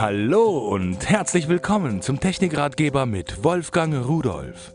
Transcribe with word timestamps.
Hallo 0.00 0.58
und 0.58 1.10
herzlich 1.10 1.48
willkommen 1.48 2.02
zum 2.02 2.20
Technikratgeber 2.20 3.04
mit 3.04 3.42
Wolfgang 3.42 4.06
Rudolf. 4.06 4.72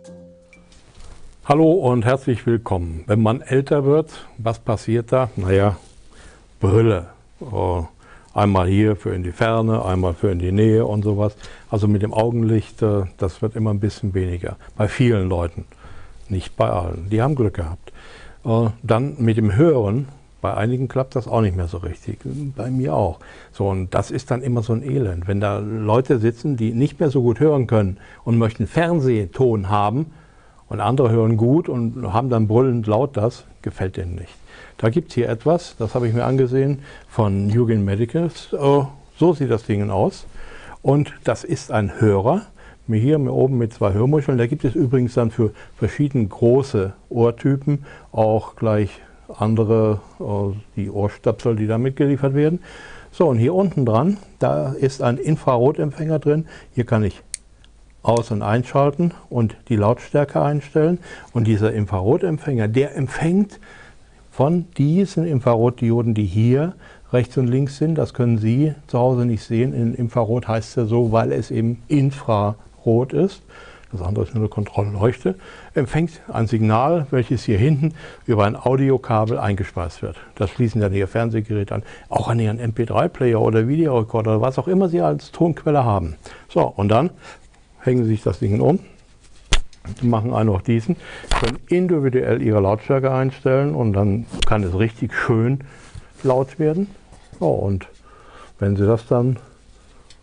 Hallo 1.45 1.71
und 1.71 2.03
herzlich 2.03 2.45
willkommen. 2.45 3.05
Wenn 3.07 3.21
man 3.21 3.39
älter 3.39 3.85
wird, 3.85 4.11
was 4.37 4.59
passiert 4.59 5.13
da? 5.13 5.29
Naja, 5.37 5.77
Brille. 6.59 7.07
Oh, 7.39 7.85
einmal 8.33 8.67
hier 8.67 8.97
für 8.97 9.15
in 9.15 9.23
die 9.23 9.31
Ferne, 9.31 9.85
einmal 9.85 10.13
für 10.13 10.29
in 10.29 10.39
die 10.39 10.51
Nähe 10.51 10.85
und 10.85 11.03
sowas. 11.03 11.37
Also 11.71 11.87
mit 11.87 12.01
dem 12.01 12.13
Augenlicht, 12.13 12.81
äh, 12.81 13.03
das 13.17 13.41
wird 13.41 13.55
immer 13.55 13.69
ein 13.69 13.79
bisschen 13.79 14.13
weniger. 14.13 14.57
Bei 14.75 14.89
vielen 14.89 15.29
Leuten, 15.29 15.63
nicht 16.27 16.57
bei 16.57 16.69
allen. 16.69 17.09
Die 17.09 17.21
haben 17.21 17.35
Glück 17.35 17.53
gehabt. 17.53 17.93
Äh, 18.43 18.71
dann 18.83 19.15
mit 19.19 19.37
dem 19.37 19.55
Hören, 19.55 20.09
bei 20.43 20.53
einigen 20.55 20.89
klappt 20.89 21.15
das 21.15 21.25
auch 21.25 21.39
nicht 21.39 21.55
mehr 21.55 21.69
so 21.69 21.77
richtig. 21.77 22.19
Bei 22.57 22.69
mir 22.69 22.93
auch. 22.93 23.19
So, 23.53 23.69
und 23.69 23.93
das 23.93 24.11
ist 24.11 24.29
dann 24.29 24.41
immer 24.41 24.61
so 24.61 24.73
ein 24.73 24.83
Elend. 24.83 25.25
Wenn 25.25 25.39
da 25.39 25.59
Leute 25.59 26.19
sitzen, 26.19 26.57
die 26.57 26.73
nicht 26.73 26.99
mehr 26.99 27.09
so 27.09 27.21
gut 27.21 27.39
hören 27.39 27.65
können 27.65 27.95
und 28.25 28.37
möchten 28.37 28.67
Fernsehton 28.67 29.69
haben 29.69 30.07
und 30.67 30.81
andere 30.81 31.11
hören 31.11 31.37
gut 31.37 31.69
und 31.69 32.11
haben 32.11 32.29
dann 32.29 32.49
brüllend 32.49 32.87
laut 32.87 33.15
das, 33.15 33.45
gefällt 33.61 33.95
denen 33.95 34.15
nicht. 34.15 34.35
Da 34.77 34.89
gibt 34.89 35.11
es 35.11 35.15
hier 35.15 35.29
etwas, 35.29 35.77
das 35.79 35.95
habe 35.95 36.09
ich 36.09 36.13
mir 36.13 36.25
angesehen, 36.25 36.79
von 37.07 37.49
Jugend 37.49 37.85
Medicals. 37.85 38.49
So 38.49 39.33
sieht 39.33 39.49
das 39.49 39.63
Ding 39.63 39.89
aus. 39.89 40.25
Und 40.81 41.13
das 41.23 41.45
ist 41.45 41.71
ein 41.71 42.01
Hörer, 42.01 42.41
hier 42.91 43.17
oben 43.17 43.57
mit 43.57 43.73
zwei 43.73 43.93
Hörmuscheln. 43.93 44.37
Da 44.37 44.47
gibt 44.47 44.65
es 44.65 44.75
übrigens 44.75 45.13
dann 45.13 45.31
für 45.31 45.51
verschiedene 45.77 46.27
große 46.27 46.91
Ohrtypen 47.07 47.85
auch 48.11 48.57
gleich 48.57 48.99
andere, 49.37 49.99
äh, 50.19 50.55
die 50.75 50.89
Ohrstöpsel, 50.89 51.55
die 51.55 51.67
da 51.67 51.77
mitgeliefert 51.77 52.33
werden. 52.33 52.59
So, 53.11 53.27
und 53.27 53.37
hier 53.37 53.53
unten 53.53 53.85
dran, 53.85 54.17
da 54.39 54.69
ist 54.73 55.01
ein 55.01 55.17
Infrarotempfänger 55.17 56.19
drin. 56.19 56.45
Hier 56.73 56.85
kann 56.85 57.03
ich 57.03 57.21
aus- 58.01 58.31
und 58.31 58.41
einschalten 58.41 59.11
und 59.29 59.55
die 59.69 59.75
Lautstärke 59.75 60.41
einstellen. 60.41 60.99
Und 61.31 61.47
dieser 61.47 61.73
Infrarotempfänger, 61.73 62.67
der 62.67 62.95
empfängt 62.95 63.59
von 64.31 64.65
diesen 64.77 65.25
Infrarotdioden, 65.25 66.13
die 66.13 66.25
hier 66.25 66.73
rechts 67.11 67.37
und 67.37 67.47
links 67.47 67.77
sind. 67.77 67.95
Das 67.95 68.13
können 68.13 68.39
Sie 68.39 68.73
zu 68.87 68.97
Hause 68.97 69.25
nicht 69.25 69.43
sehen. 69.43 69.73
In 69.73 69.93
Infrarot 69.93 70.47
heißt 70.47 70.69
es 70.69 70.75
ja 70.75 70.85
so, 70.85 71.11
weil 71.11 71.31
es 71.31 71.51
eben 71.51 71.81
Infrarot 71.87 73.13
ist 73.13 73.43
das 73.93 74.01
andere 74.01 74.25
ist 74.25 74.33
nur 74.33 74.41
eine 74.41 74.49
Kontrollleuchte, 74.49 75.35
empfängt 75.75 76.21
ein 76.27 76.47
Signal, 76.47 77.05
welches 77.11 77.43
hier 77.43 77.59
hinten 77.59 77.93
über 78.25 78.45
ein 78.45 78.55
Audiokabel 78.55 79.37
eingespeist 79.37 80.01
wird. 80.01 80.17
Das 80.35 80.49
schließen 80.49 80.81
dann 80.81 80.93
Ihr 80.93 81.07
Fernsehgerät 81.07 81.71
an, 81.71 81.83
auch 82.09 82.27
an 82.27 82.39
Ihren 82.39 82.59
MP3-Player 82.59 83.39
oder 83.39 83.67
Videorekorder 83.67 84.31
oder 84.31 84.41
was 84.41 84.57
auch 84.57 84.67
immer 84.67 84.89
Sie 84.89 84.99
als 84.99 85.31
Tonquelle 85.31 85.85
haben. 85.85 86.15
So, 86.49 86.61
und 86.61 86.89
dann 86.89 87.11
hängen 87.81 88.03
Sie 88.03 88.09
sich 88.09 88.23
das 88.23 88.39
Ding 88.39 88.59
um, 88.61 88.79
machen 90.01 90.33
einfach 90.33 90.63
diesen, 90.63 90.95
können 91.39 91.59
individuell 91.67 92.41
Ihre 92.41 92.61
Lautstärke 92.61 93.11
einstellen 93.11 93.75
und 93.75 93.93
dann 93.93 94.25
kann 94.47 94.63
es 94.63 94.77
richtig 94.77 95.13
schön 95.13 95.59
laut 96.23 96.57
werden. 96.57 96.87
So, 97.39 97.49
und 97.49 97.87
wenn 98.57 98.75
Sie 98.75 98.87
das 98.87 99.05
dann 99.05 99.37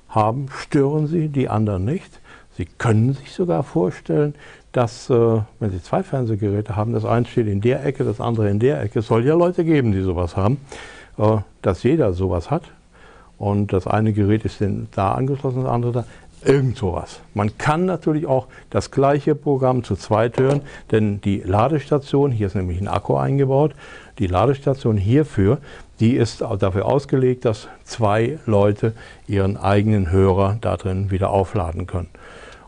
haben, 0.08 0.48
stören 0.58 1.06
Sie 1.06 1.28
die 1.28 1.48
anderen 1.48 1.84
nicht. 1.84 2.19
Sie 2.60 2.68
können 2.76 3.14
sich 3.14 3.32
sogar 3.32 3.62
vorstellen, 3.62 4.34
dass, 4.72 5.08
äh, 5.08 5.14
wenn 5.60 5.70
Sie 5.70 5.82
zwei 5.82 6.02
Fernsehgeräte 6.02 6.76
haben, 6.76 6.92
das 6.92 7.06
eine 7.06 7.24
steht 7.24 7.46
in 7.46 7.62
der 7.62 7.86
Ecke, 7.86 8.04
das 8.04 8.20
andere 8.20 8.50
in 8.50 8.58
der 8.58 8.82
Ecke, 8.82 8.98
es 8.98 9.06
soll 9.06 9.24
ja 9.24 9.34
Leute 9.34 9.64
geben, 9.64 9.92
die 9.92 10.02
sowas 10.02 10.36
haben, 10.36 10.58
äh, 11.16 11.38
dass 11.62 11.84
jeder 11.84 12.12
sowas 12.12 12.50
hat 12.50 12.64
und 13.38 13.72
das 13.72 13.86
eine 13.86 14.12
Gerät 14.12 14.44
ist 14.44 14.62
da 14.94 15.14
angeschlossen, 15.14 15.62
das 15.62 15.72
andere 15.72 15.92
da. 15.92 16.04
Irgend 16.44 16.76
sowas. 16.76 17.20
Man 17.32 17.56
kann 17.56 17.86
natürlich 17.86 18.26
auch 18.26 18.46
das 18.68 18.90
gleiche 18.90 19.34
Programm 19.34 19.82
zu 19.82 19.96
zweit 19.96 20.38
hören, 20.38 20.60
denn 20.90 21.22
die 21.22 21.38
Ladestation, 21.38 22.30
hier 22.30 22.46
ist 22.46 22.56
nämlich 22.56 22.78
ein 22.78 22.88
Akku 22.88 23.16
eingebaut, 23.16 23.74
die 24.18 24.26
Ladestation 24.26 24.98
hierfür, 24.98 25.58
die 25.98 26.16
ist 26.16 26.42
dafür 26.42 26.84
ausgelegt, 26.84 27.46
dass 27.46 27.68
zwei 27.84 28.38
Leute 28.44 28.92
ihren 29.26 29.56
eigenen 29.56 30.10
Hörer 30.10 30.58
da 30.60 30.76
drin 30.76 31.10
wieder 31.10 31.30
aufladen 31.30 31.86
können. 31.86 32.08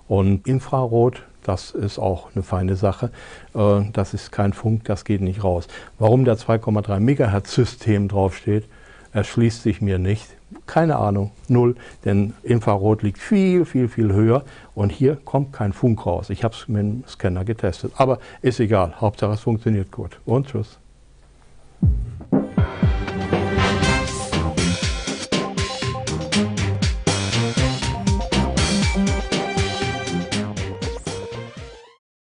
Und 0.09 0.47
Infrarot, 0.47 1.23
das 1.43 1.71
ist 1.71 1.99
auch 1.99 2.29
eine 2.35 2.43
feine 2.43 2.77
Sache. 2.77 3.11
Äh, 3.55 3.83
das 3.93 4.15
ist 4.15 4.33
kein 4.33 4.53
Funk, 4.53 4.85
das 4.85 5.05
geht 5.05 5.21
nicht 5.21 5.43
raus. 5.45 5.69
Warum 5.99 6.25
da 6.25 6.35
2,3 6.35 7.01
Megahertz 7.01 7.55
System 7.55 8.09
draufsteht, 8.09 8.65
erschließt 9.13 9.63
sich 9.63 9.81
mir 9.81 9.99
nicht. 9.99 10.27
Keine 10.67 10.97
Ahnung, 10.97 11.31
null, 11.49 11.77
denn 12.05 12.35
Infrarot 12.43 13.03
liegt 13.03 13.19
viel, 13.19 13.65
viel, 13.65 13.89
viel 13.89 14.13
höher 14.13 14.45
und 14.75 14.93
hier 14.93 15.17
kommt 15.17 15.53
kein 15.53 15.73
Funk 15.73 16.05
raus. 16.05 16.29
Ich 16.29 16.45
habe 16.45 16.55
es 16.55 16.69
mit 16.69 16.83
dem 16.83 17.05
Scanner 17.09 17.45
getestet, 17.45 17.93
aber 17.97 18.19
ist 18.43 18.61
egal, 18.61 19.01
Hauptsache 19.01 19.33
es 19.33 19.41
funktioniert 19.41 19.91
gut. 19.91 20.19
Und 20.27 20.49
tschüss. 20.49 20.79